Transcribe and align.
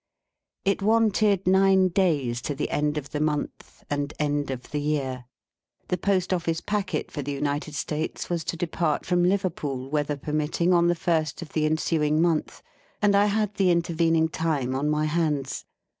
It 0.65 0.81
wanted 0.81 1.45
nine 1.45 1.89
days 1.89 2.41
to 2.49 2.55
the 2.55 2.71
end 2.71 2.97
of 2.97 3.11
the 3.11 3.19
month, 3.21 3.83
and 3.87 4.11
end 4.17 4.49
of 4.49 4.71
the 4.71 4.81
year. 4.81 5.25
The 5.89 5.97
Post 5.99 6.33
office 6.33 6.59
packet 6.59 7.11
for 7.11 7.21
the 7.21 7.33
United 7.33 7.75
States 7.75 8.27
was 8.27 8.43
to 8.45 8.57
depart 8.57 9.05
from 9.05 9.23
Liverpool, 9.23 9.91
weather 9.91 10.17
permitting, 10.17 10.73
on 10.73 10.87
the 10.87 10.95
first 10.95 11.43
of 11.43 11.49
the 11.53 11.67
ensuing 11.67 12.19
month, 12.19 12.63
and 12.99 13.15
I 13.15 13.25
had 13.27 13.53
the 13.57 13.69
intervening 13.69 14.27
time 14.29 14.73
on 14.73 14.89
my 14.89 15.05
hands. 15.05 15.65